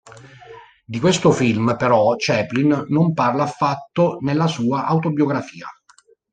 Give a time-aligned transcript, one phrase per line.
[0.83, 5.67] Di questo film, però, Chaplin, non parla affatto nella sua autobiografia.